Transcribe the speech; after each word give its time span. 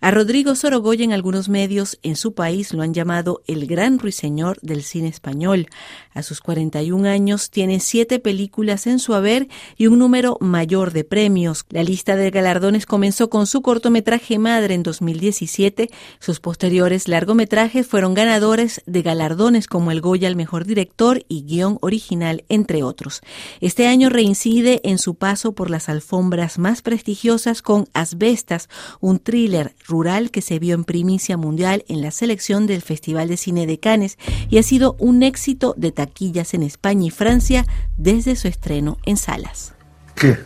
A 0.00 0.12
Rodrigo 0.12 0.54
Sorogoyen 0.54 1.12
algunos 1.12 1.48
medios 1.48 1.98
en 2.04 2.14
su 2.14 2.32
país 2.32 2.72
lo 2.72 2.82
han 2.82 2.94
llamado 2.94 3.42
el 3.48 3.66
gran 3.66 3.98
ruiseñor 3.98 4.56
del 4.62 4.84
cine 4.84 5.08
español. 5.08 5.66
A 6.14 6.22
sus 6.22 6.40
41 6.40 7.08
años 7.08 7.50
tiene 7.50 7.80
siete 7.80 8.20
películas 8.20 8.86
en 8.86 9.00
su 9.00 9.14
haber 9.14 9.48
y 9.76 9.88
un 9.88 9.98
número 9.98 10.38
mayor 10.40 10.92
de 10.92 11.02
premios. 11.02 11.66
La 11.70 11.82
lista 11.82 12.14
de 12.14 12.30
galardones 12.30 12.86
comenzó 12.86 13.28
con 13.28 13.48
su 13.48 13.60
cortometraje 13.60 14.38
Madre 14.38 14.74
en 14.74 14.84
2017. 14.84 15.90
Sus 16.20 16.38
posteriores 16.38 17.08
largometrajes 17.08 17.84
fueron 17.84 18.14
ganadores 18.14 18.82
de 18.86 19.02
galardones 19.02 19.66
como 19.66 19.90
el 19.90 20.00
Goya 20.00 20.28
al 20.28 20.36
Mejor 20.36 20.64
Director 20.64 21.24
y 21.26 21.42
Guión 21.42 21.76
Original, 21.80 22.44
entre 22.48 22.84
otros. 22.84 23.20
Este 23.60 23.88
año 23.88 24.10
reincide 24.10 24.80
en 24.84 24.98
su 24.98 25.16
paso 25.16 25.52
por 25.52 25.70
las 25.70 25.88
alfombras 25.88 26.60
más 26.60 26.82
prestigiosas 26.82 27.62
con 27.62 27.88
Asbestas, 27.94 28.68
un 29.00 29.18
thriller 29.18 29.74
rural 29.88 30.30
que 30.30 30.42
se 30.42 30.58
vio 30.58 30.74
en 30.74 30.84
primicia 30.84 31.36
mundial 31.36 31.84
en 31.88 32.02
la 32.02 32.10
selección 32.10 32.66
del 32.66 32.82
Festival 32.82 33.28
de 33.28 33.36
Cine 33.36 33.66
de 33.66 33.80
Cannes 33.80 34.18
y 34.50 34.58
ha 34.58 34.62
sido 34.62 34.96
un 34.98 35.22
éxito 35.22 35.74
de 35.76 35.92
taquillas 35.92 36.54
en 36.54 36.62
España 36.62 37.06
y 37.06 37.10
Francia 37.10 37.66
desde 37.96 38.36
su 38.36 38.48
estreno 38.48 38.98
en 39.04 39.16
salas. 39.16 39.72
¿Qué? 40.14 40.36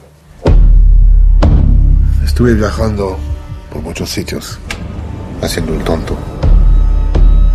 Estuve 2.24 2.54
viajando 2.54 3.18
por 3.72 3.82
muchos 3.82 4.10
sitios, 4.10 4.58
haciendo 5.42 5.74
el 5.74 5.82
tonto. 5.82 6.16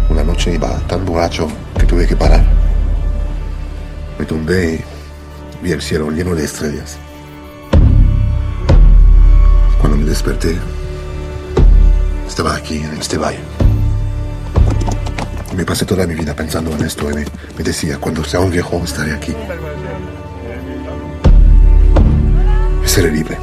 Una 0.10 0.24
noche 0.24 0.54
iba 0.54 0.78
tan 0.88 1.06
borracho 1.06 1.48
que 1.80 1.86
tuve 1.86 2.08
que 2.08 2.16
parar. 2.16 2.46
Me 4.20 4.26
tumbé 4.26 4.84
y 5.62 5.64
vi 5.64 5.72
el 5.72 5.82
cielo 5.82 6.12
lleno 6.12 6.36
de 6.36 6.44
estrellas. 6.44 6.98
Cuando 9.80 9.98
me 9.98 10.06
desperté, 10.06 10.58
estaba 12.38 12.56
aquí, 12.56 12.78
en 12.78 12.96
este 13.00 13.18
valle. 13.18 13.40
Me 15.56 15.66
pasé 15.66 15.86
toda 15.86 16.06
mi 16.06 16.14
vida 16.14 16.36
pensando 16.36 16.72
en 16.72 16.84
esto 16.84 17.10
y 17.10 17.16
me, 17.16 17.64
decía, 17.64 17.98
cuando 17.98 18.24
sea 18.24 18.42
un 18.42 18.52
viejo 18.52 18.80
estaré 18.84 19.12
aquí. 19.14 19.34
Seré 22.86 23.12
libre. 23.12 23.40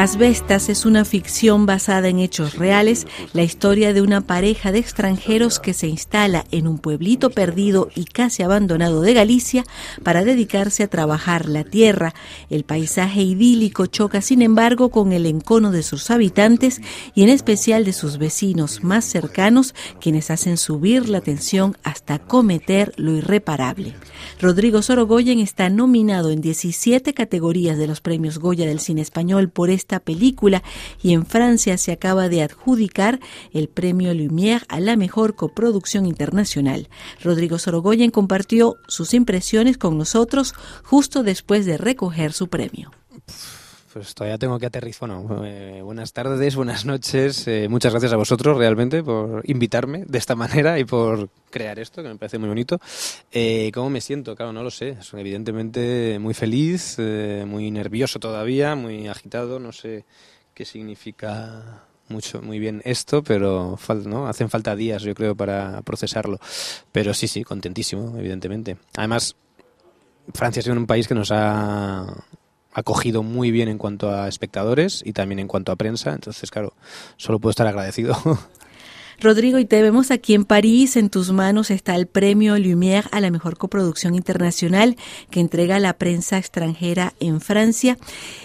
Asbestas 0.00 0.70
es 0.70 0.86
una 0.86 1.04
ficción 1.04 1.66
basada 1.66 2.08
en 2.08 2.20
hechos 2.20 2.56
reales, 2.56 3.06
la 3.34 3.42
historia 3.42 3.92
de 3.92 4.00
una 4.00 4.22
pareja 4.22 4.72
de 4.72 4.78
extranjeros 4.78 5.60
que 5.60 5.74
se 5.74 5.88
instala 5.88 6.46
en 6.52 6.66
un 6.66 6.78
pueblito 6.78 7.28
perdido 7.28 7.90
y 7.94 8.06
casi 8.06 8.42
abandonado 8.42 9.02
de 9.02 9.12
Galicia 9.12 9.62
para 10.02 10.24
dedicarse 10.24 10.84
a 10.84 10.88
trabajar 10.88 11.50
la 11.50 11.64
tierra. 11.64 12.14
El 12.48 12.64
paisaje 12.64 13.20
idílico 13.20 13.84
choca, 13.84 14.22
sin 14.22 14.40
embargo, 14.40 14.88
con 14.88 15.12
el 15.12 15.26
encono 15.26 15.70
de 15.70 15.82
sus 15.82 16.10
habitantes 16.10 16.80
y 17.14 17.22
en 17.22 17.28
especial 17.28 17.84
de 17.84 17.92
sus 17.92 18.16
vecinos 18.16 18.82
más 18.82 19.04
cercanos, 19.04 19.74
quienes 20.00 20.30
hacen 20.30 20.56
subir 20.56 21.10
la 21.10 21.20
tensión 21.20 21.76
hasta 21.82 22.18
cometer 22.18 22.94
lo 22.96 23.12
irreparable. 23.12 23.94
Rodrigo 24.40 24.80
Sorogoyen 24.80 25.40
está 25.40 25.68
nominado 25.68 26.30
en 26.30 26.40
17 26.40 27.12
categorías 27.12 27.76
de 27.76 27.86
los 27.86 28.00
premios 28.00 28.38
Goya 28.38 28.64
del 28.64 28.80
cine 28.80 29.02
español 29.02 29.50
por 29.50 29.68
esta 29.90 29.98
película 29.98 30.62
y 31.02 31.14
en 31.14 31.26
Francia 31.26 31.76
se 31.76 31.90
acaba 31.90 32.28
de 32.28 32.42
adjudicar 32.42 33.18
el 33.52 33.68
premio 33.68 34.14
Lumière 34.14 34.64
a 34.68 34.78
la 34.78 34.96
mejor 34.96 35.34
coproducción 35.34 36.06
internacional. 36.06 36.88
Rodrigo 37.24 37.58
Sorogoyen 37.58 38.12
compartió 38.12 38.76
sus 38.86 39.14
impresiones 39.14 39.78
con 39.78 39.98
nosotros 39.98 40.54
justo 40.84 41.24
después 41.24 41.66
de 41.66 41.76
recoger 41.76 42.32
su 42.32 42.46
premio. 42.46 42.92
Pues 43.92 44.14
todavía 44.14 44.38
tengo 44.38 44.56
que 44.58 44.66
aterrizar. 44.66 45.08
Bueno, 45.08 45.44
eh, 45.44 45.82
buenas 45.82 46.12
tardes, 46.12 46.54
buenas 46.54 46.84
noches. 46.84 47.48
Eh, 47.48 47.66
muchas 47.68 47.92
gracias 47.92 48.12
a 48.12 48.16
vosotros 48.16 48.56
realmente 48.56 49.02
por 49.02 49.42
invitarme 49.48 50.04
de 50.06 50.18
esta 50.18 50.36
manera 50.36 50.78
y 50.78 50.84
por 50.84 51.28
crear 51.50 51.78
esto, 51.80 52.00
que 52.00 52.08
me 52.08 52.16
parece 52.16 52.38
muy 52.38 52.48
bonito. 52.48 52.78
Eh, 53.32 53.72
¿Cómo 53.74 53.90
me 53.90 54.00
siento? 54.00 54.36
Claro, 54.36 54.52
no 54.52 54.62
lo 54.62 54.70
sé. 54.70 55.02
Soy 55.02 55.22
evidentemente 55.22 56.18
muy 56.20 56.34
feliz, 56.34 56.96
eh, 56.98 57.44
muy 57.48 57.72
nervioso 57.72 58.20
todavía, 58.20 58.76
muy 58.76 59.08
agitado. 59.08 59.58
No 59.58 59.72
sé 59.72 60.04
qué 60.54 60.64
significa 60.64 61.82
mucho, 62.08 62.42
muy 62.42 62.60
bien 62.60 62.82
esto, 62.84 63.24
pero 63.24 63.76
¿no? 64.04 64.28
hacen 64.28 64.50
falta 64.50 64.76
días, 64.76 65.02
yo 65.02 65.14
creo, 65.16 65.34
para 65.34 65.82
procesarlo. 65.82 66.38
Pero 66.92 67.12
sí, 67.12 67.26
sí, 67.26 67.42
contentísimo, 67.42 68.16
evidentemente. 68.16 68.76
Además, 68.96 69.34
Francia 70.32 70.60
ha 70.60 70.62
sido 70.62 70.76
un 70.76 70.86
país 70.86 71.08
que 71.08 71.14
nos 71.14 71.32
ha 71.32 72.06
acogido 72.72 73.22
muy 73.22 73.50
bien 73.50 73.68
en 73.68 73.78
cuanto 73.78 74.10
a 74.10 74.28
espectadores 74.28 75.02
y 75.04 75.12
también 75.12 75.38
en 75.38 75.48
cuanto 75.48 75.72
a 75.72 75.76
prensa. 75.76 76.12
Entonces, 76.12 76.50
claro, 76.50 76.74
solo 77.16 77.38
puedo 77.38 77.50
estar 77.50 77.66
agradecido. 77.66 78.16
Rodrigo, 79.20 79.58
y 79.58 79.66
te 79.66 79.82
vemos 79.82 80.10
aquí 80.10 80.32
en 80.32 80.46
París. 80.46 80.96
En 80.96 81.10
tus 81.10 81.30
manos 81.30 81.70
está 81.70 81.94
el 81.94 82.06
premio 82.06 82.56
Lumière 82.56 83.06
a 83.12 83.20
la 83.20 83.30
mejor 83.30 83.58
coproducción 83.58 84.14
internacional 84.14 84.96
que 85.30 85.40
entrega 85.40 85.78
la 85.78 85.92
prensa 85.98 86.38
extranjera 86.38 87.12
en 87.20 87.42
Francia. 87.42 87.98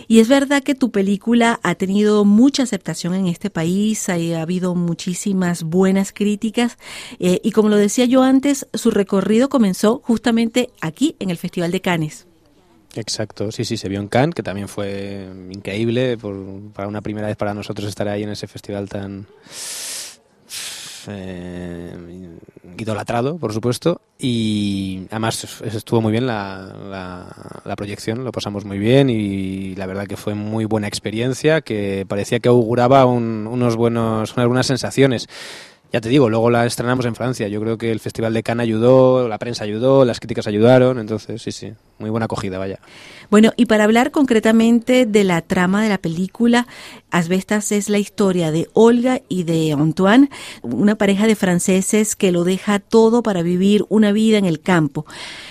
Y 0.10 0.20
es 0.20 0.28
verdad 0.28 0.64
que 0.64 0.76
tu 0.76 0.92
película 0.92 1.62
ha 1.64 1.76
tenido 1.76 2.26
mucha 2.26 2.64
aceptación 2.64 3.14
en 3.14 3.28
este 3.28 3.50
país, 3.50 4.10
ha, 4.10 4.16
habido 4.42 4.76
muchísimas 4.76 5.64
buenas 5.64 6.12
críticas. 6.12 6.78
Eh, 7.20 7.40
y 7.42 7.52
como 7.52 7.70
lo 7.70 7.78
decía 7.78 8.04
yo 8.04 8.22
antes, 8.22 8.68
su 8.74 8.92
recorrido 8.92 9.48
comenzó 9.48 10.02
justamente 10.04 10.72
aquí, 10.82 11.16
en 11.20 11.30
el 11.30 11.38
Festival 11.38 11.72
de 11.72 11.80
Cannes. 11.80 12.28
Exacto, 12.96 13.52
sí, 13.52 13.66
sí, 13.66 13.76
se 13.76 13.90
vio 13.90 14.00
en 14.00 14.08
Cannes, 14.08 14.36
que 14.36 14.44
también 14.44 14.70
fue 14.70 15.28
increíble, 15.52 16.18
por, 16.18 16.36
para 16.74 16.88
una 16.88 17.02
primera 17.02 17.28
vez 17.28 17.36
para 17.36 17.54
nosotros 17.54 17.90
estar 17.90 18.08
ahí 18.08 18.24
en 18.24 18.30
ese 18.30 18.48
festival 18.48 18.88
tan 18.88 19.28
eh, 21.08 21.94
idolatrado, 22.78 23.38
por 23.38 23.54
supuesto, 23.54 24.02
y 24.18 25.08
además 25.12 25.62
estuvo 25.62 26.02
muy 26.02 26.12
bien 26.12 26.26
la, 26.26 27.26
la, 27.64 27.76
proyección, 27.76 28.24
lo 28.24 28.32
pasamos 28.32 28.66
muy 28.66 28.80
bien 28.80 29.10
y 29.10 29.76
la 29.76 29.86
verdad 29.86 30.08
que 30.08 30.18
fue 30.18 30.34
muy 30.34 30.66
buena 30.66 30.88
experiencia, 30.88 31.62
que 31.62 32.06
parecía 32.08 32.40
que 32.40 32.50
auguraba 32.50 33.06
unos 33.06 33.76
buenos, 33.76 34.34
unas 34.36 34.48
buenas 34.48 34.68
sensaciones. 34.68 35.28
Ya 35.92 36.02
te 36.02 36.10
digo, 36.10 36.30
luego 36.30 36.50
la 36.50 36.66
estrenamos 36.66 37.06
en 37.06 37.16
Francia. 37.16 37.48
Yo 37.48 37.62
creo 37.62 37.78
que 37.78 37.90
el 37.90 38.02
Festival 38.02 38.34
de 38.34 38.44
Cannes 38.44 38.64
ayudó, 38.64 39.30
la 39.30 39.38
prensa 39.38 39.64
ayudó, 39.64 40.04
las 40.04 40.20
críticas 40.20 40.48
ayudaron, 40.48 41.00
entonces 41.00 41.42
sí, 41.42 41.54
sí, 41.54 41.72
muy 41.98 42.10
buena 42.10 42.26
acogida, 42.26 42.58
vaya. 42.58 42.80
Bueno, 43.30 43.52
y 43.56 43.66
para 43.66 43.86
hablar 43.86 44.12
concretamente 44.12 45.06
de 45.06 45.24
la 45.24 45.42
trama 45.42 45.82
de 45.82 45.88
la 45.88 45.98
película, 45.98 46.68
Asbestas 47.10 47.72
es 47.72 47.90
la 47.90 48.00
historia 48.00 48.52
de 48.52 48.68
Olga 48.74 49.22
y 49.30 49.44
de 49.44 49.72
Antoine, 49.72 50.30
una 50.62 50.96
pareja 50.96 51.26
de 51.26 51.38
franceses 51.38 52.18
que 52.18 52.34
lo 52.34 52.44
deja 52.44 52.80
todo 52.80 53.24
para 53.24 53.44
vivir 53.44 53.86
una 53.88 54.12
vida 54.12 54.38
en 54.38 54.44
el 54.44 54.60
campo. 54.60 55.06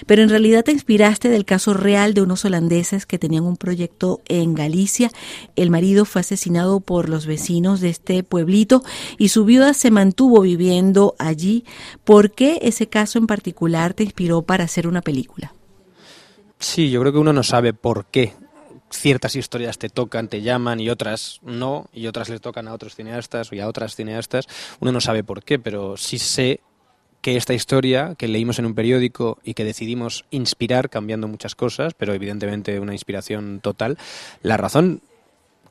Pero 0.06 0.22
en 0.22 0.28
realidad 0.28 0.65
te 0.65 0.72
inspiraste 0.72 1.31
del 1.31 1.47
caso 1.47 1.72
real 1.72 2.12
de 2.12 2.21
unos 2.21 2.44
holandeses 2.44 3.06
que 3.06 3.19
tenían 3.19 3.44
un 3.44 3.56
proyecto 3.56 4.21
en 4.28 4.54
Galicia. 4.54 5.10
El 5.56 5.71
marido 5.71 6.04
fue 6.04 6.21
asesinado 6.21 6.81
por 6.81 7.09
los 7.09 7.27
vecinos 7.27 7.81
de 7.81 7.88
este 7.88 8.22
pueblito 8.22 8.83
y 9.16 9.28
su 9.28 9.47
viuda 9.47 9.72
se 9.72 9.91
mantuvo 9.91 10.43
viviendo 10.43 11.15
allí. 11.19 11.65
¿Por 12.04 12.33
qué 12.33 12.59
ese 12.60 12.87
caso 12.87 13.19
en 13.19 13.27
particular 13.27 13.94
te 13.94 14.04
inspiró 14.04 14.43
para 14.43 14.65
hacer 14.65 14.87
una 14.87 15.00
película? 15.00 15.54
Sí, 16.65 16.91
yo 16.91 16.99
creo 17.01 17.13
que 17.13 17.19
uno 17.19 17.35
no 17.35 17.43
sabe 17.43 17.75
por 17.75 18.07
qué 18.07 18.33
ciertas 18.89 19.37
historias 19.37 19.77
te 19.77 19.91
tocan, 19.91 20.29
te 20.29 20.41
llaman 20.41 20.81
y 20.81 20.89
otras 20.89 21.41
no, 21.43 21.91
y 21.93 22.07
otras 22.07 22.31
le 22.31 22.41
tocan 22.41 22.69
a 22.69 22.73
otros 22.73 22.95
cineastas 22.95 23.53
y 23.53 23.61
a 23.61 23.69
otras 23.69 23.95
cineastas. 23.95 24.47
Uno 24.81 24.91
no 24.91 25.03
sabe 25.03 25.23
por 25.23 25.45
qué, 25.45 25.59
pero 25.59 25.99
sí 25.99 26.19
sé 26.19 26.61
que 27.21 27.37
esta 27.37 27.53
historia 27.53 28.15
que 28.17 28.29
leímos 28.29 28.59
en 28.59 28.65
un 28.65 28.75
periódico 28.75 29.39
y 29.45 29.53
que 29.53 29.63
decidimos 29.63 30.25
inspirar 30.31 30.89
cambiando 30.89 31.29
muchas 31.29 31.55
cosas, 31.55 31.93
pero 31.93 32.15
evidentemente 32.15 32.81
una 32.81 32.95
inspiración 32.95 33.61
total, 33.61 33.99
la 34.43 34.57
razón 34.57 35.03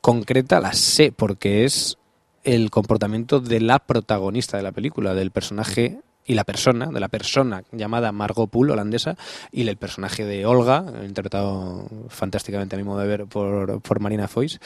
concreta 0.00 0.60
la 0.60 0.74
sé 0.74 1.10
porque 1.10 1.64
es 1.64 1.98
el 2.44 2.70
comportamiento 2.70 3.40
de 3.40 3.60
la 3.60 3.80
protagonista 3.80 4.58
de 4.58 4.62
la 4.62 4.72
película, 4.72 5.14
del 5.14 5.32
personaje 5.32 6.03
y 6.26 6.34
la 6.34 6.44
persona, 6.44 6.86
de 6.86 7.00
la 7.00 7.08
persona 7.08 7.62
llamada 7.72 8.12
Margot 8.12 8.48
Poole, 8.48 8.72
holandesa, 8.72 9.16
y 9.52 9.68
el 9.68 9.76
personaje 9.76 10.24
de 10.24 10.46
Olga, 10.46 10.84
interpretado 11.04 11.86
fantásticamente 12.08 12.76
a 12.76 12.78
mi 12.78 12.84
modo 12.84 13.00
de 13.00 13.06
ver 13.06 13.26
por, 13.26 14.00
Marina 14.00 14.28
Foïs, 14.28 14.58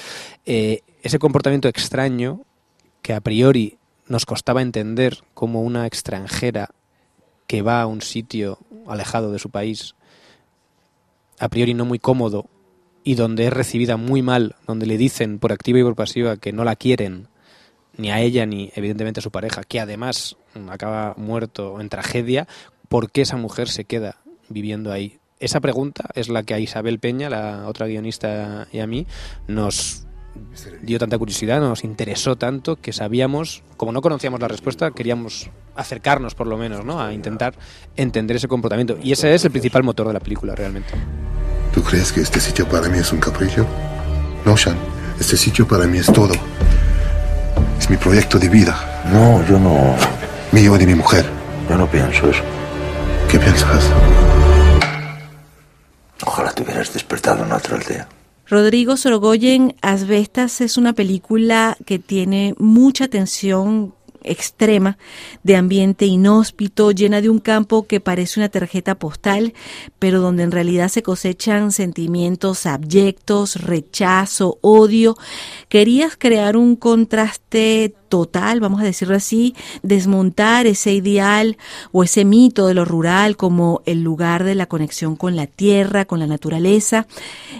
eh, 0.46 0.82
ese 1.02 1.18
comportamiento 1.18 1.68
extraño 1.68 2.42
que 3.02 3.12
a 3.12 3.20
priori 3.20 3.78
nos 4.06 4.24
costaba 4.24 4.62
entender 4.62 5.18
como 5.34 5.62
una 5.62 5.86
extranjera 5.86 6.70
que 7.46 7.62
va 7.62 7.82
a 7.82 7.86
un 7.86 8.02
sitio 8.02 8.58
alejado 8.86 9.32
de 9.32 9.38
su 9.38 9.50
país, 9.50 9.94
a 11.38 11.48
priori 11.48 11.74
no 11.74 11.84
muy 11.84 11.98
cómodo, 11.98 12.46
y 13.04 13.14
donde 13.14 13.46
es 13.46 13.52
recibida 13.52 13.96
muy 13.96 14.22
mal, 14.22 14.56
donde 14.66 14.86
le 14.86 14.98
dicen 14.98 15.38
por 15.38 15.52
activa 15.52 15.78
y 15.78 15.82
por 15.82 15.96
pasiva 15.96 16.36
que 16.36 16.52
no 16.52 16.64
la 16.64 16.76
quieren, 16.76 17.28
ni 17.98 18.10
a 18.10 18.20
ella 18.20 18.46
ni 18.46 18.72
evidentemente 18.74 19.20
a 19.20 19.22
su 19.22 19.30
pareja, 19.30 19.62
que 19.64 19.80
además 19.80 20.36
acaba 20.70 21.14
muerto 21.18 21.80
en 21.80 21.90
tragedia, 21.90 22.48
¿por 22.88 23.10
qué 23.10 23.22
esa 23.22 23.36
mujer 23.36 23.68
se 23.68 23.84
queda 23.84 24.16
viviendo 24.48 24.90
ahí? 24.90 25.18
Esa 25.40 25.60
pregunta 25.60 26.08
es 26.14 26.28
la 26.28 26.42
que 26.42 26.54
a 26.54 26.58
Isabel 26.58 26.98
Peña, 26.98 27.28
la 27.28 27.68
otra 27.68 27.86
guionista 27.86 28.66
y 28.72 28.80
a 28.80 28.86
mí, 28.86 29.06
nos 29.46 30.06
dio 30.82 30.98
tanta 30.98 31.18
curiosidad, 31.18 31.60
nos 31.60 31.84
interesó 31.84 32.36
tanto 32.36 32.76
que 32.76 32.92
sabíamos, 32.92 33.62
como 33.76 33.92
no 33.92 34.00
conocíamos 34.00 34.40
la 34.40 34.48
respuesta, 34.48 34.90
queríamos 34.92 35.50
acercarnos 35.74 36.34
por 36.34 36.46
lo 36.46 36.56
menos, 36.56 36.84
¿no? 36.84 37.00
A 37.00 37.12
intentar 37.12 37.54
entender 37.96 38.36
ese 38.36 38.48
comportamiento. 38.48 38.98
Y 39.02 39.12
ese 39.12 39.34
es 39.34 39.44
el 39.44 39.50
principal 39.50 39.82
motor 39.82 40.06
de 40.08 40.12
la 40.12 40.20
película, 40.20 40.54
realmente. 40.54 40.94
¿Tú 41.72 41.82
crees 41.82 42.12
que 42.12 42.20
este 42.20 42.40
sitio 42.40 42.68
para 42.68 42.88
mí 42.88 42.98
es 42.98 43.12
un 43.12 43.20
capricho? 43.20 43.66
No, 44.44 44.56
Sean. 44.56 44.78
Este 45.20 45.36
sitio 45.36 45.66
para 45.66 45.86
mí 45.86 45.98
es 45.98 46.06
todo. 46.06 46.34
Es 47.78 47.88
mi 47.88 47.96
proyecto 47.96 48.38
de 48.38 48.48
vida. 48.48 49.04
No, 49.12 49.46
yo 49.46 49.58
no. 49.58 49.94
Mío 50.52 50.74
y 50.76 50.78
de 50.78 50.86
mi 50.86 50.94
mujer. 50.94 51.24
Yo 51.68 51.76
no 51.76 51.86
pienso 51.86 52.30
eso. 52.30 52.42
¿Qué 53.30 53.38
piensas? 53.38 53.84
Ojalá 56.24 56.52
te 56.52 56.62
hubieras 56.62 56.92
despertado 56.92 57.44
en 57.44 57.52
otra 57.52 57.76
aldea. 57.76 58.08
Rodrigo 58.48 58.96
Sorogoyen, 58.96 59.76
Asbestas 59.82 60.62
es 60.62 60.78
una 60.78 60.94
película 60.94 61.76
que 61.84 61.98
tiene 61.98 62.54
mucha 62.58 63.06
tensión 63.08 63.94
extrema 64.28 64.98
de 65.42 65.56
ambiente 65.56 66.06
inhóspito, 66.06 66.90
llena 66.90 67.20
de 67.20 67.30
un 67.30 67.38
campo 67.38 67.86
que 67.86 68.00
parece 68.00 68.40
una 68.40 68.48
tarjeta 68.48 68.96
postal, 68.96 69.54
pero 69.98 70.20
donde 70.20 70.42
en 70.42 70.52
realidad 70.52 70.88
se 70.88 71.02
cosechan 71.02 71.72
sentimientos 71.72 72.66
abyectos, 72.66 73.62
rechazo, 73.62 74.58
odio. 74.60 75.16
Querías 75.68 76.16
crear 76.16 76.56
un 76.56 76.76
contraste 76.76 77.94
total, 78.08 78.60
vamos 78.60 78.80
a 78.80 78.84
decirlo 78.84 79.14
así, 79.14 79.54
desmontar 79.82 80.66
ese 80.66 80.92
ideal 80.92 81.56
o 81.92 82.02
ese 82.02 82.24
mito 82.24 82.66
de 82.66 82.74
lo 82.74 82.84
rural 82.84 83.36
como 83.36 83.82
el 83.86 84.02
lugar 84.02 84.44
de 84.44 84.54
la 84.54 84.66
conexión 84.66 85.16
con 85.16 85.36
la 85.36 85.46
tierra, 85.46 86.04
con 86.04 86.18
la 86.18 86.26
naturaleza, 86.26 87.06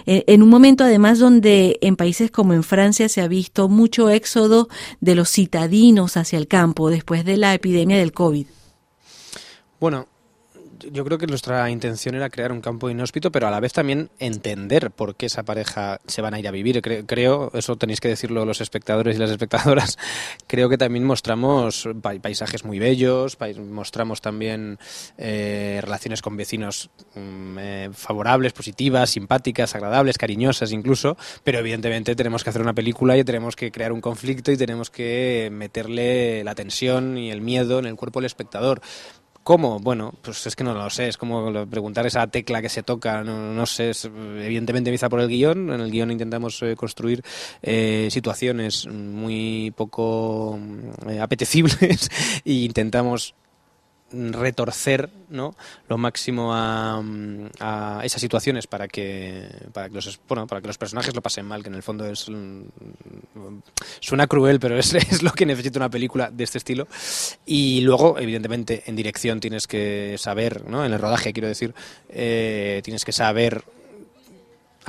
eh, 0.05 0.23
en 0.27 0.43
un 0.43 0.49
momento 0.49 0.83
además 0.83 1.19
donde 1.19 1.77
en 1.81 1.95
países 1.95 2.31
como 2.31 2.53
en 2.53 2.63
Francia 2.63 3.09
se 3.09 3.21
ha 3.21 3.27
visto 3.27 3.69
mucho 3.69 4.09
éxodo 4.09 4.69
de 4.99 5.15
los 5.15 5.29
citadinos 5.29 6.17
hacia 6.17 6.37
el 6.37 6.47
campo 6.47 6.89
después 6.89 7.25
de 7.25 7.37
la 7.37 7.53
epidemia 7.53 7.97
del 7.97 8.11
COVID. 8.11 8.47
Bueno, 9.79 10.07
yo 10.91 11.05
creo 11.05 11.17
que 11.17 11.27
nuestra 11.27 11.69
intención 11.69 12.15
era 12.15 12.29
crear 12.29 12.51
un 12.51 12.61
campo 12.61 12.89
inhóspito, 12.89 13.31
pero 13.31 13.47
a 13.47 13.51
la 13.51 13.59
vez 13.59 13.73
también 13.73 14.09
entender 14.19 14.91
por 14.91 15.15
qué 15.15 15.27
esa 15.27 15.43
pareja 15.43 15.99
se 16.07 16.21
van 16.21 16.33
a 16.33 16.39
ir 16.39 16.47
a 16.47 16.51
vivir. 16.51 16.81
Creo, 17.05 17.51
eso 17.53 17.75
tenéis 17.75 17.99
que 17.99 18.07
decirlo 18.07 18.45
los 18.45 18.61
espectadores 18.61 19.15
y 19.15 19.19
las 19.19 19.31
espectadoras, 19.31 19.97
creo 20.47 20.69
que 20.69 20.77
también 20.77 21.05
mostramos 21.05 21.87
paisajes 22.21 22.63
muy 22.63 22.79
bellos, 22.79 23.37
mostramos 23.57 24.21
también 24.21 24.79
eh, 25.17 25.79
relaciones 25.81 26.21
con 26.21 26.37
vecinos 26.37 26.89
mm, 27.15 27.57
eh, 27.59 27.89
favorables, 27.93 28.53
positivas, 28.53 29.09
simpáticas, 29.09 29.75
agradables, 29.75 30.17
cariñosas 30.17 30.71
incluso, 30.71 31.17
pero 31.43 31.59
evidentemente 31.59 32.15
tenemos 32.15 32.43
que 32.43 32.49
hacer 32.49 32.61
una 32.61 32.73
película 32.73 33.17
y 33.17 33.23
tenemos 33.23 33.55
que 33.55 33.71
crear 33.71 33.91
un 33.91 34.01
conflicto 34.01 34.51
y 34.51 34.57
tenemos 34.57 34.89
que 34.89 35.49
meterle 35.51 36.43
la 36.43 36.55
tensión 36.55 37.17
y 37.17 37.31
el 37.31 37.41
miedo 37.41 37.79
en 37.79 37.85
el 37.85 37.95
cuerpo 37.95 38.19
del 38.19 38.25
espectador. 38.25 38.81
¿Cómo? 39.49 39.79
Bueno, 39.79 40.13
pues 40.21 40.45
es 40.45 40.55
que 40.55 40.63
no 40.63 40.75
lo 40.75 40.87
sé, 40.91 41.07
es 41.07 41.17
como 41.17 41.65
preguntar 41.65 42.05
esa 42.05 42.27
tecla 42.27 42.61
que 42.61 42.69
se 42.69 42.83
toca, 42.83 43.23
no, 43.23 43.65
sé, 43.65 43.93
evidentemente 44.43 44.91
empieza 44.91 45.09
por 45.09 45.21
el 45.21 45.27
guion, 45.27 45.71
en 45.71 45.81
el 45.81 45.89
guion 45.89 46.11
intentamos 46.11 46.61
eh, 46.61 46.75
construir 46.75 47.23
eh, 47.63 48.09
situaciones 48.11 48.85
muy 48.85 49.73
poco 49.75 50.59
eh, 51.09 51.19
apetecibles 51.19 52.11
e 52.45 52.51
intentamos 52.51 53.33
retorcer 54.11 55.09
¿no? 55.29 55.55
lo 55.87 55.97
máximo 55.97 56.53
a, 56.53 57.01
a, 57.59 58.01
esas 58.03 58.21
situaciones 58.21 58.67
para 58.67 58.87
que 58.87 59.47
para 59.73 59.89
que 59.89 59.95
los 59.95 60.19
bueno, 60.27 60.47
para 60.47 60.61
que 60.61 60.67
los 60.67 60.77
personajes 60.77 61.15
lo 61.15 61.21
pasen 61.21 61.45
mal 61.45 61.61
que 61.61 61.69
en 61.69 61.75
el 61.75 61.83
fondo 61.83 62.05
es 62.05 62.29
suena 63.99 64.27
cruel 64.27 64.59
pero 64.59 64.77
es, 64.77 64.93
es, 64.95 65.23
lo 65.23 65.31
que 65.31 65.45
necesita 65.45 65.79
una 65.79 65.89
película 65.89 66.31
de 66.31 66.43
este 66.43 66.57
estilo 66.57 66.87
y 67.45 67.81
luego 67.81 68.17
evidentemente 68.19 68.83
en 68.87 68.95
dirección 68.95 69.39
tienes 69.39 69.67
que 69.67 70.15
saber 70.17 70.67
¿no? 70.67 70.85
en 70.85 70.93
el 70.93 70.99
rodaje 70.99 71.33
quiero 71.33 71.47
decir 71.47 71.73
eh, 72.09 72.81
tienes 72.83 73.05
que 73.05 73.11
saber 73.11 73.63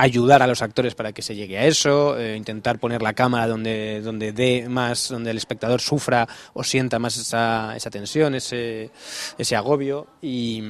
ayudar 0.01 0.41
a 0.41 0.47
los 0.47 0.63
actores 0.63 0.95
para 0.95 1.13
que 1.13 1.21
se 1.21 1.35
llegue 1.35 1.59
a 1.59 1.65
eso, 1.65 2.17
eh, 2.17 2.35
intentar 2.35 2.79
poner 2.79 3.03
la 3.03 3.13
cámara 3.13 3.47
donde, 3.47 4.01
donde 4.01 4.33
dé 4.33 4.67
más, 4.67 5.09
donde 5.09 5.29
el 5.29 5.37
espectador 5.37 5.79
sufra 5.79 6.27
o 6.53 6.63
sienta 6.63 6.97
más 6.97 7.17
esa, 7.17 7.75
esa 7.75 7.91
tensión, 7.91 8.33
ese, 8.33 8.89
ese 9.37 9.55
agobio 9.55 10.07
y, 10.19 10.63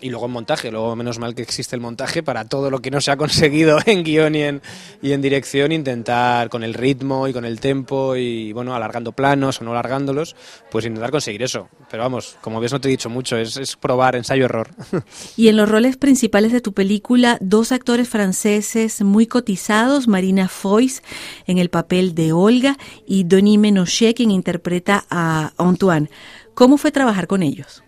y, 0.00 0.08
luego 0.08 0.26
en 0.26 0.32
montaje, 0.32 0.70
luego 0.70 0.94
menos 0.94 1.18
mal 1.18 1.34
que 1.34 1.42
existe 1.42 1.74
el 1.74 1.82
montaje 1.82 2.22
para 2.22 2.44
todo 2.44 2.70
lo 2.70 2.80
que 2.80 2.92
no 2.92 3.00
se 3.00 3.10
ha 3.10 3.16
conseguido 3.16 3.78
en 3.86 4.04
guion 4.04 4.36
y 4.36 4.42
en, 4.42 4.62
y 5.02 5.10
en 5.10 5.20
dirección, 5.20 5.72
intentar 5.72 6.48
con 6.48 6.62
el 6.62 6.72
ritmo 6.72 7.26
y 7.26 7.32
con 7.32 7.44
el 7.44 7.58
tempo 7.58 8.14
y 8.14 8.52
bueno, 8.52 8.72
alargando 8.72 9.10
planos 9.10 9.60
o 9.60 9.64
no 9.64 9.72
alargándolos, 9.72 10.36
pues 10.70 10.86
intentar 10.86 11.10
conseguir 11.10 11.42
eso. 11.42 11.68
Pero 11.90 12.04
vamos, 12.04 12.36
como 12.40 12.60
ves 12.60 12.70
no 12.70 12.80
te 12.80 12.86
he 12.86 12.92
dicho 12.92 13.10
mucho, 13.10 13.36
es, 13.36 13.56
es 13.56 13.74
probar 13.74 14.14
ensayo-error. 14.14 14.68
Y 15.36 15.48
en 15.48 15.56
los 15.56 15.68
roles 15.68 15.96
principales 15.96 16.52
de 16.52 16.60
tu 16.60 16.72
película, 16.72 17.36
dos 17.40 17.72
actores 17.72 18.08
franceses 18.08 18.75
muy 19.02 19.26
cotizados, 19.26 20.06
Marina 20.06 20.48
Foix 20.48 21.02
en 21.46 21.58
el 21.58 21.70
papel 21.70 22.14
de 22.14 22.32
Olga 22.32 22.76
y 23.06 23.24
Denis 23.24 23.58
Menochet 23.58 24.16
quien 24.16 24.30
interpreta 24.30 25.04
a 25.10 25.52
Antoine. 25.56 26.10
¿Cómo 26.54 26.76
fue 26.76 26.92
trabajar 26.92 27.26
con 27.26 27.42
ellos? 27.42 27.82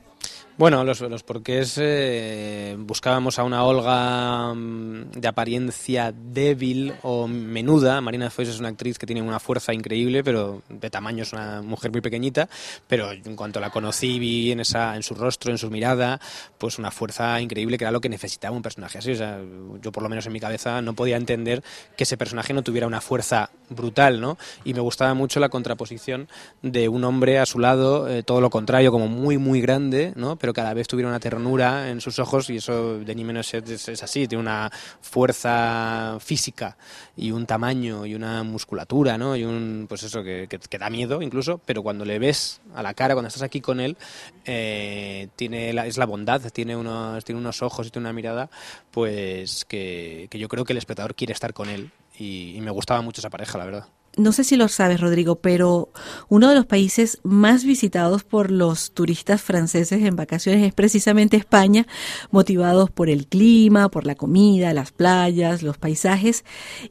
Bueno, 0.59 0.83
los, 0.83 1.23
porqués 1.23 1.79
eh, 1.81 2.75
buscábamos 2.81 3.39
a 3.39 3.45
una 3.45 3.63
Olga 3.63 4.53
mm, 4.53 5.13
de 5.13 5.29
apariencia 5.29 6.13
débil 6.13 6.95
o 7.03 7.29
menuda. 7.29 8.01
Marina 8.01 8.29
Foix 8.29 8.49
es 8.49 8.59
una 8.59 8.71
actriz 8.71 8.99
que 8.99 9.07
tiene 9.07 9.23
una 9.23 9.39
fuerza 9.39 9.73
increíble, 9.73 10.25
pero 10.25 10.63
de 10.69 10.91
tamaño 10.91 11.23
es 11.23 11.33
una 11.33 11.63
mujer 11.63 11.93
muy 11.93 12.01
pequeñita. 12.01 12.49
Pero 12.89 13.13
en 13.13 13.37
cuanto 13.37 13.61
la 13.61 13.71
conocí, 13.71 14.19
vi 14.19 14.51
en, 14.51 14.59
esa, 14.59 14.97
en 14.97 15.05
su 15.05 15.15
rostro, 15.15 15.53
en 15.53 15.59
su 15.59 15.71
mirada, 15.71 16.21
pues 16.59 16.77
una 16.81 16.91
fuerza 16.91 17.41
increíble 17.41 17.79
que 17.79 17.85
era 17.85 17.93
lo 17.93 18.01
que 18.01 18.09
necesitaba 18.09 18.57
un 18.57 18.63
personaje 18.63 18.99
así. 18.99 19.13
O 19.13 19.17
sea, 19.17 19.39
yo 19.81 19.93
por 19.93 20.03
lo 20.03 20.09
menos 20.09 20.27
en 20.27 20.33
mi 20.33 20.41
cabeza 20.41 20.83
no 20.83 20.93
podía 20.95 21.19
entender 21.19 21.63
que 21.97 22.03
ese 22.03 22.17
personaje 22.17 22.53
no 22.53 22.65
tuviera 22.65 22.89
una 22.89 23.01
fuerza 23.01 23.51
brutal, 23.71 24.21
¿no? 24.21 24.37
Y 24.65 24.75
me 24.75 24.81
gustaba 24.81 25.15
mucho 25.15 25.39
la 25.39 25.51
contraposición 25.51 26.29
de 26.63 26.89
un 26.89 27.05
hombre 27.05 27.39
a 27.39 27.47
su 27.47 27.61
lado, 27.61 28.09
eh, 28.09 28.25
todo 28.25 28.41
lo 28.41 28.51
contrario, 28.51 28.91
como 28.91 29.07
muy, 29.07 29.39
muy 29.39 29.61
grande, 29.61 30.13
¿no? 30.17 30.37
Cada 30.53 30.75
vez 30.75 30.89
tuviera 30.89 31.09
una 31.09 31.21
ternura 31.21 31.91
en 31.91 32.01
sus 32.01 32.19
ojos 32.19 32.51
y 32.51 32.57
eso 32.57 32.99
de 32.99 33.15
ni 33.15 33.25
menos 33.25 33.53
es, 33.55 34.03
así, 34.03 34.27
tiene 34.27 34.43
una 34.43 34.71
fuerza 35.01 36.19
física 36.21 36.77
y 37.17 37.31
un 37.31 37.47
tamaño 37.47 38.07
y 38.07 38.15
una 38.15 38.43
musculatura, 38.43 39.19
¿no? 39.19 39.37
Y 39.37 39.45
un, 39.45 39.87
pues 39.89 40.03
eso, 40.03 40.23
que, 40.23 40.49
da 40.79 40.91
miedo 40.91 41.23
incluso, 41.23 41.59
pero 41.65 41.83
cuando 41.83 42.05
le 42.05 42.19
ves 42.19 42.61
a 42.75 42.83
la 42.83 42.95
cara, 42.95 43.15
cuando 43.15 43.29
estás 43.29 43.43
aquí 43.43 43.61
con 43.61 43.81
él, 43.81 43.97
eh, 44.45 45.29
tiene 45.37 45.73
la, 45.73 45.87
es 45.87 45.99
la 45.99 46.07
bondad, 46.07 46.41
tiene 46.53 46.77
unos, 46.77 47.25
tiene 47.25 47.41
unos 47.41 47.63
ojos 47.63 47.87
y 47.87 47.91
tiene 47.91 48.07
una 48.07 48.13
mirada, 48.13 48.51
pues 48.91 49.65
que, 49.65 50.29
que 50.31 50.39
yo 50.39 50.49
creo 50.49 50.65
que 50.65 50.73
el 50.73 50.79
espectador 50.79 51.15
quiere 51.15 51.33
estar 51.33 51.53
con 51.53 51.69
él 51.69 51.91
y 52.19 52.59
me 52.61 52.71
gustaba 52.71 53.01
mucho 53.01 53.21
esa 53.21 53.31
pareja, 53.31 53.59
la 53.59 53.65
verdad 53.65 53.98
no 54.17 54.33
sé 54.33 54.45
si 54.45 54.57
lo 54.57 54.69
sabes, 54.69 55.01
Rodrigo, 55.01 55.37
pero 55.37 55.91
uno 56.29 56.49
de 56.49 56.55
los 56.55 56.67
países 56.67 57.19
más 57.23 57.65
visitados 57.65 58.25
por 58.25 58.51
los 58.51 58.93
turistas 58.93 59.41
franceses 59.41 60.03
en 60.03 60.17
vacaciones 60.17 60.67
es 60.67 60.75
precisamente 60.75 61.37
España, 61.37 61.87
motivados 62.31 62.91
por 62.91 63.09
el 63.11 63.27
clima, 63.27 63.89
por 63.89 64.07
la 64.07 64.15
comida, 64.15 64.73
las 64.73 64.93
playas, 64.93 65.63
los 65.63 65.79
paisajes, 65.79 66.45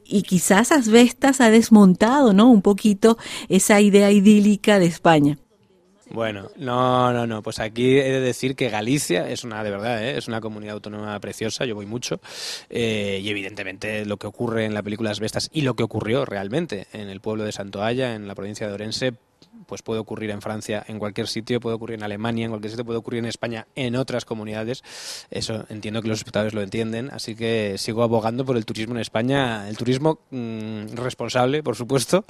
y 0.04 0.22
quizás 0.22 0.72
Asbestas 0.72 1.40
ha 1.40 1.50
desmontado, 1.50 2.32
¿no? 2.32 2.50
Un 2.50 2.62
poquito 2.62 3.18
esa 3.48 3.80
idea 3.80 4.10
idílica 4.10 4.78
de 4.78 4.86
España. 4.86 5.38
Bueno, 6.10 6.50
no, 6.56 7.12
no, 7.12 7.26
no. 7.26 7.42
Pues 7.42 7.60
aquí 7.60 7.98
he 7.98 8.10
de 8.10 8.20
decir 8.20 8.56
que 8.56 8.70
Galicia 8.70 9.28
es 9.28 9.44
una, 9.44 9.62
de 9.62 9.70
verdad, 9.70 10.02
¿eh? 10.02 10.16
es 10.16 10.28
una 10.28 10.40
comunidad 10.40 10.74
autónoma 10.74 11.18
preciosa. 11.20 11.64
Yo 11.64 11.74
voy 11.74 11.86
mucho. 11.86 12.20
Eh, 12.70 13.20
y 13.22 13.28
evidentemente 13.28 14.04
lo 14.06 14.16
que 14.16 14.26
ocurre 14.26 14.64
en 14.64 14.74
la 14.74 14.82
película 14.82 15.10
Las 15.10 15.20
Vestas 15.20 15.50
y 15.52 15.62
lo 15.62 15.74
que 15.74 15.82
ocurrió 15.82 16.24
realmente 16.24 16.86
en 16.92 17.08
el 17.08 17.20
pueblo 17.20 17.44
de 17.44 17.52
Santoalla, 17.52 18.14
en 18.14 18.26
la 18.26 18.34
provincia 18.34 18.66
de 18.66 18.72
Orense, 18.72 19.14
pues 19.66 19.82
puede 19.82 20.00
ocurrir 20.00 20.30
en 20.30 20.40
Francia, 20.40 20.84
en 20.88 20.98
cualquier 20.98 21.28
sitio, 21.28 21.60
puede 21.60 21.76
ocurrir 21.76 21.98
en 21.98 22.02
Alemania, 22.02 22.46
en 22.46 22.50
cualquier 22.50 22.70
sitio, 22.70 22.84
puede 22.84 22.98
ocurrir 22.98 23.18
en 23.18 23.26
España, 23.26 23.66
en 23.74 23.96
otras 23.96 24.24
comunidades. 24.24 24.82
Eso 25.30 25.66
entiendo 25.68 26.00
que 26.00 26.08
los 26.08 26.18
espectadores 26.18 26.54
lo 26.54 26.62
entienden, 26.62 27.10
así 27.12 27.36
que 27.36 27.76
sigo 27.76 28.02
abogando 28.02 28.44
por 28.44 28.56
el 28.56 28.64
turismo 28.64 28.94
en 28.94 29.00
España, 29.00 29.68
el 29.68 29.76
turismo 29.76 30.20
mmm, 30.30 30.94
responsable, 30.94 31.62
por 31.62 31.76
supuesto, 31.76 32.24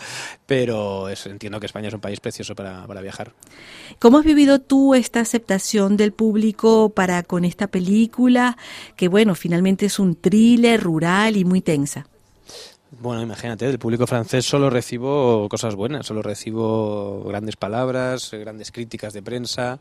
pero 0.47 1.09
entiendo 1.09 1.61
que 1.61 1.67
España 1.67 1.89
es 1.89 1.95
un 1.95 2.01
país 2.01 2.21
precioso 2.21 2.55
para, 2.55 2.87
para 2.87 3.01
viajar. 3.01 3.33
¿Cómo 3.99 4.19
has 4.19 4.25
vivido 4.25 4.61
tú 4.61 4.95
esta 4.95 5.21
aceptación 5.21 5.97
del 5.97 6.13
público 6.13 6.91
para 6.91 7.23
con 7.23 7.45
esta 7.45 7.69
película, 7.69 8.57
que 8.97 9.09
bueno, 9.09 9.35
finalmente 9.35 9.87
es 9.87 9.99
un 9.99 10.17
thriller 10.17 10.83
rural 10.83 11.37
y 11.37 11.45
muy 11.45 11.61
tensa? 11.61 12.07
Bueno, 12.91 13.21
imagínate, 13.21 13.67
del 13.67 13.79
público 13.79 14.07
francés 14.07 14.47
solo 14.47 14.71
recibo 14.71 15.47
cosas 15.51 15.75
buenas, 15.75 16.07
solo 16.07 16.23
recibo 16.23 17.23
grandes 17.25 17.57
palabras, 17.57 18.31
grandes 18.33 18.73
críticas 18.73 19.13
de 19.13 19.23
prensa, 19.23 19.79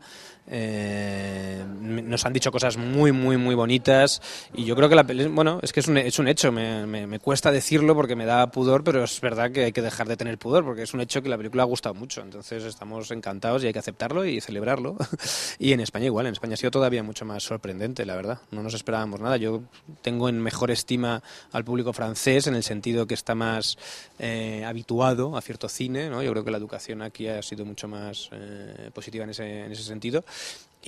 eh, 0.50 1.64
nos 1.80 2.26
han 2.26 2.34
dicho 2.34 2.50
cosas 2.50 2.76
muy, 2.76 3.12
muy, 3.12 3.38
muy 3.38 3.54
bonitas 3.54 4.20
y 4.54 4.64
yo 4.64 4.76
creo 4.76 4.90
que 4.90 4.94
la 4.94 5.06
bueno, 5.30 5.58
es 5.62 5.72
que 5.72 5.80
es 5.80 5.88
un, 5.88 5.96
es 5.96 6.18
un 6.18 6.28
hecho, 6.28 6.52
me, 6.52 6.86
me, 6.86 7.18
cuesta 7.18 7.50
decirlo 7.50 7.94
porque 7.94 8.14
me 8.14 8.26
da 8.26 8.50
pudor, 8.50 8.84
pero 8.84 9.04
es 9.04 9.20
verdad 9.22 9.52
que 9.52 9.64
hay 9.64 9.72
que 9.72 9.82
dejar 9.82 10.06
de 10.06 10.18
tener 10.18 10.36
pudor 10.36 10.64
porque 10.64 10.82
es 10.82 10.92
un 10.92 11.00
hecho 11.00 11.22
que 11.22 11.30
la 11.30 11.38
película 11.38 11.62
ha 11.62 11.66
gustado 11.66 11.94
mucho, 11.94 12.20
entonces 12.20 12.64
estamos 12.64 13.10
encantados 13.10 13.64
y 13.64 13.68
hay 13.68 13.72
que 13.72 13.78
aceptarlo 13.78 14.26
y 14.26 14.42
celebrarlo. 14.42 14.96
y 15.58 15.72
en 15.72 15.80
España 15.80 16.06
igual, 16.06 16.26
en 16.26 16.32
España 16.32 16.54
ha 16.54 16.56
sido 16.58 16.70
todavía 16.70 17.02
mucho 17.02 17.24
más 17.24 17.42
sorprendente, 17.42 18.04
la 18.04 18.16
verdad, 18.16 18.38
no 18.50 18.62
nos 18.62 18.74
esperábamos 18.74 19.20
nada. 19.20 19.38
Yo 19.38 19.62
tengo 20.02 20.28
en 20.28 20.40
mejor 20.40 20.70
estima 20.70 21.22
al 21.52 21.64
público 21.64 21.94
francés 21.94 22.46
en 22.46 22.54
el 22.54 22.62
sentido 22.62 22.97
que 23.06 23.14
está 23.14 23.34
más 23.34 23.78
eh, 24.18 24.64
habituado 24.64 25.36
a 25.36 25.42
cierto 25.42 25.68
cine, 25.68 26.10
¿no? 26.10 26.22
yo 26.22 26.30
creo 26.32 26.44
que 26.44 26.50
la 26.50 26.58
educación 26.58 27.02
aquí 27.02 27.28
ha 27.28 27.42
sido 27.42 27.64
mucho 27.64 27.88
más 27.88 28.28
eh, 28.32 28.90
positiva 28.92 29.24
en 29.24 29.30
ese, 29.30 29.64
en 29.64 29.72
ese 29.72 29.82
sentido 29.82 30.24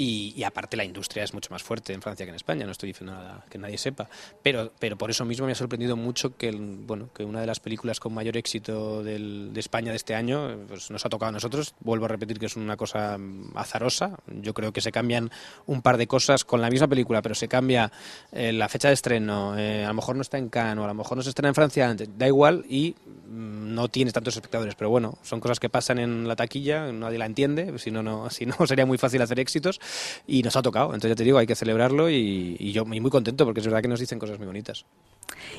y, 0.01 0.43
aparte 0.45 0.79
la 0.79 0.85
industria 0.85 1.25
es 1.25 1.35
mucho 1.35 1.51
más 1.51 1.63
fuerte 1.63 1.93
en 1.93 2.01
Francia 2.01 2.25
que 2.25 2.31
en 2.31 2.37
España, 2.37 2.65
no 2.65 2.73
estoy 2.73 2.89
diciendo 2.89 3.13
nada 3.13 3.45
que 3.51 3.59
nadie 3.59 3.77
sepa, 3.77 4.09
pero, 4.43 4.73
pero 4.79 4.97
por 4.97 5.11
eso 5.11 5.27
mismo 5.27 5.45
me 5.45 5.53
ha 5.53 5.55
sorprendido 5.55 5.95
mucho 5.95 6.37
que, 6.37 6.51
bueno, 6.53 7.11
que 7.15 7.23
una 7.23 7.41
de 7.41 7.47
las 7.47 7.61
películas 7.61 8.01
con 8.01 8.15
mayor 8.15 8.39
éxito 8.39 9.05
del, 9.05 9.53
de 9.53 9.61
España 9.61 9.91
de 9.91 9.97
este 9.97 10.15
año 10.15 10.57
pues 10.69 10.91
nos 10.91 11.05
ha 11.05 11.11
tocado 11.11 11.29
a 11.29 11.33
nosotros, 11.33 11.75
vuelvo 11.81 12.07
a 12.07 12.09
repetir 12.09 12.39
que 12.39 12.47
es 12.47 12.57
una 12.57 12.79
cosa 12.79 13.19
azarosa, 13.55 14.17
yo 14.27 14.55
creo 14.55 14.73
que 14.73 14.81
se 14.81 14.91
cambian 14.91 15.31
un 15.67 15.83
par 15.83 15.99
de 15.99 16.07
cosas 16.07 16.47
con 16.47 16.63
la 16.63 16.71
misma 16.71 16.89
película, 16.89 17.21
pero 17.21 17.35
se 17.35 17.49
cambia 17.49 17.93
eh, 18.33 18.53
la 18.53 18.71
fecha 18.71 18.89
de 18.89 18.95
estreno, 18.95 19.59
eh, 19.59 19.85
a 19.85 19.89
lo 19.89 19.95
mejor 19.95 20.17
no 20.17 20.23
está 20.23 20.39
en 20.39 20.49
Cannes 20.49 20.83
a 20.83 20.89
lo 20.89 20.95
mejor 20.95 21.19
no 21.19 21.23
se 21.23 21.29
estrena 21.29 21.49
en 21.49 21.55
Francia 21.55 21.91
antes, 21.91 22.09
da 22.17 22.27
igual 22.27 22.65
y 22.69 22.95
mm, 23.29 23.75
no 23.75 23.89
tiene 23.89 24.13
tantos 24.13 24.35
espectadores, 24.35 24.75
pero 24.77 24.89
bueno, 24.89 25.19
son 25.23 25.41
cosas 25.41 25.61
que 25.61 25.69
pasan 25.69 25.99
en 25.99 26.27
la 26.27 26.37
taquilla, 26.37 26.91
nadie 26.91 27.19
la 27.19 27.27
entiende, 27.27 27.79
si 27.79 27.91
no, 27.91 28.03
no, 28.03 28.31
si 28.31 28.47
no 28.47 28.55
sería 28.67 28.87
muy 28.87 28.97
fácil 28.97 29.21
hacer 29.21 29.39
éxitos 29.41 29.79
y 30.27 30.43
nos 30.43 30.57
ha 30.57 30.63
tocado. 30.63 30.87
Entonces 30.87 31.11
ya 31.11 31.17
te 31.17 31.25
digo, 31.25 31.39
hay 31.39 31.47
que 31.47 31.55
celebrarlo 31.55 32.11
y, 32.11 32.73
yo 32.73 32.85
muy 32.85 33.11
contento 33.11 33.45
porque 33.45 33.61
es 33.61 33.67
verdad 33.67 33.83
que 33.83 33.89
nos 33.89 34.01
dicen 34.01 34.19
cosas 34.19 34.39
muy 34.39 34.47
bonitas. 34.47 34.85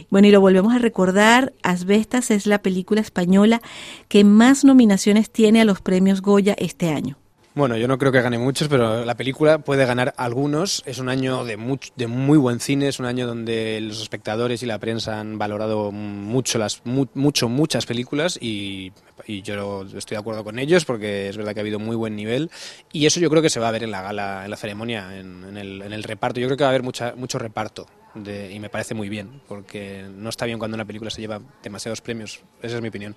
Bueno, 0.10 0.28
y 0.28 0.32
lo 0.32 0.42
volvemos 0.42 0.74
a 0.74 0.80
recordar, 0.80 1.54
Asbestas 1.64 2.32
es 2.32 2.46
la 2.46 2.62
película 2.62 3.02
española 3.02 3.62
que 4.08 4.24
más 4.24 4.64
nominaciones 4.64 5.30
tiene 5.30 5.62
a 5.62 5.66
los 5.66 5.82
premios 5.82 6.22
Goya 6.22 6.56
este 6.58 6.90
año. 6.90 7.21
Bueno, 7.54 7.76
yo 7.76 7.90
no 7.90 7.98
creo 7.98 8.14
que 8.14 8.22
gane 8.22 8.40
muchos, 8.40 8.70
pero 8.70 9.04
la 9.04 9.18
película 9.18 9.60
puede 9.60 9.86
ganar 9.86 10.14
algunos. 10.16 10.84
Es 10.86 11.00
un 11.00 11.10
año 11.10 11.44
de, 11.44 11.58
de 11.98 12.08
muy 12.08 12.38
buen 12.38 12.62
cine, 12.62 12.88
es 12.88 13.02
un 13.02 13.06
año 13.06 13.28
donde 13.28 13.82
los 13.82 14.02
espectadores 14.02 14.64
y 14.64 14.66
la 14.66 14.80
prensa 14.80 15.20
han 15.20 15.38
valorado 15.38 15.92
mucho, 15.92 16.58
las, 16.58 16.82
mucho 16.86 17.50
muchas 17.50 17.86
películas 17.86 18.40
y, 18.42 18.94
yo 19.28 19.84
estoy 19.84 20.16
de 20.16 20.20
acuerdo 20.20 20.44
con 20.44 20.60
ellos 20.60 20.86
porque 20.86 21.30
es 21.30 21.38
verdad 21.38 21.54
que 21.54 21.60
ha 21.60 21.62
habido 21.62 21.78
muy 21.78 21.96
buen 21.96 22.16
nivel 22.16 22.50
y 22.92 23.06
eso 23.06 23.20
yo 23.20 23.30
creo 23.30 23.42
que 23.42 23.50
se 23.50 23.60
va 23.60 23.68
a 23.68 23.72
ver 23.72 23.84
en 23.84 23.92
la 23.92 24.02
gala, 24.02 24.46
en 24.46 24.50
la 24.50 24.58
ceremonia, 24.58 25.18
en, 25.18 25.58
el, 25.58 25.82
en 25.82 25.94
el, 25.94 26.04
reparto. 26.04 26.40
Yo 26.40 26.48
creo 26.48 26.58
que 26.58 26.64
va 26.64 26.70
a 26.70 26.72
haber 26.72 26.84
mucha, 26.84 27.16
mucho 27.16 27.38
reparto 27.38 27.86
y 28.16 28.60
me 28.60 28.70
parece 28.70 28.94
muy 28.94 29.10
bien, 29.10 29.42
porque 29.48 30.06
no 30.10 30.30
está 30.30 30.46
bien 30.46 30.60
cuando 30.60 30.76
una 30.76 30.86
película 30.86 31.10
se 31.10 31.22
lleva 31.22 31.42
demasiados 31.64 32.02
premios, 32.02 32.42
esa 32.62 32.76
es 32.76 32.82
mi 32.82 32.90
opinión. 32.90 33.16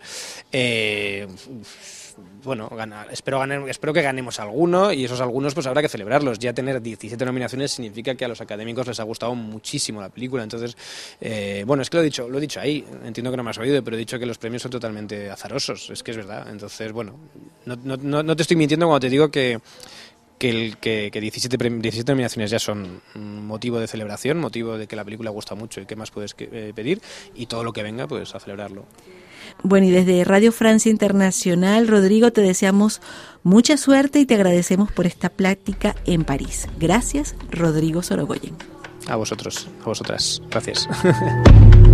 Eh, 0.53 1.27
bueno, 2.43 2.69
ganar, 2.69 3.09
espero, 3.11 3.39
ganar, 3.39 3.69
espero 3.69 3.93
que 3.93 4.03
ganemos 4.03 4.39
alguno 4.41 4.93
y 4.93 5.05
esos 5.05 5.21
algunos 5.21 5.55
pues 5.55 5.67
habrá 5.67 5.83
que 5.83 5.89
celebrarlos. 5.89 6.39
Ya 6.39 6.53
tener 6.53 6.81
17 6.81 7.25
nominaciones 7.25 7.73
significa 7.73 8.15
que 8.15 8.25
a 8.25 8.29
los 8.29 8.41
académicos 8.41 8.87
les 8.87 9.01
ha 9.01 9.03
gustado 9.05 9.35
muchísimo 9.35 10.01
la 10.01 10.09
película. 10.09 10.43
Entonces, 10.43 10.77
eh, 11.21 11.65
bueno, 11.67 11.83
es 11.83 11.91
que 11.91 11.97
lo 11.97 12.03
he 12.03 12.05
dicho, 12.05 12.29
lo 12.29 12.39
he 12.39 12.41
dicho 12.41 12.61
ahí, 12.61 12.85
entiendo 13.05 13.31
que 13.31 13.37
no 13.37 13.43
me 13.43 13.51
has 13.51 13.59
oído, 13.59 13.83
pero 13.83 13.97
he 13.97 13.99
dicho 13.99 14.19
que 14.19 14.27
los 14.27 14.39
premios 14.39 14.63
son 14.63 14.71
totalmente 14.71 15.31
azarosos, 15.31 15.91
es 15.91 16.03
que 16.03 16.11
es 16.11 16.17
verdad. 16.17 16.47
Entonces, 16.51 16.93
bueno, 16.93 17.19
no, 17.65 17.77
no, 17.77 18.23
no 18.23 18.37
te 18.37 18.43
estoy 18.43 18.57
mintiendo 18.57 18.87
cuando 18.87 19.01
te 19.01 19.11
digo 19.11 19.31
que 19.31 19.61
que, 20.39 20.51
el, 20.51 20.77
que, 20.79 21.11
17, 21.11 21.57
17 21.57 22.13
nominaciones 22.13 22.51
ya 22.51 22.59
son 22.59 23.01
motivo 23.15 23.79
de 23.79 23.87
celebración, 23.87 24.39
motivo 24.39 24.79
de 24.79 24.87
que 24.87 24.97
la 24.97 25.05
película 25.05 25.31
gusta 25.31 25.55
mucho 25.55 25.81
y 25.81 25.87
qué 25.87 25.97
más 25.97 26.11
puedes 26.11 26.35
eh, 26.39 26.73
pedir, 26.75 27.01
y 27.35 27.47
todo 27.47 27.65
lo 27.65 27.73
que 27.73 27.83
venga, 27.83 28.07
pues 28.07 28.35
a 28.35 28.41
celebrarlo. 28.41 28.85
Bueno, 29.63 29.87
y 29.87 29.91
desde 29.91 30.25
Radio 30.25 30.53
Francia 30.53 30.91
Internacional, 30.91 31.89
Rodrigo, 31.89 32.33
te 32.33 32.41
deseamos 32.41 33.01
mucha 33.43 33.77
suerte 33.77 34.19
y 34.19 34.27
te 34.27 34.35
agradecemos 34.35 34.91
por 34.91 35.07
esta 35.07 35.29
plática 35.29 35.95
en 36.07 36.25
París. 36.25 36.69
Gracias, 36.79 37.35
Rodrigo 37.51 38.03
Sorogoyen. 38.03 38.57
A 39.07 39.17
vosotros, 39.17 39.69
a 39.83 39.85
vosotras. 39.85 40.43
Gracias. 40.51 40.89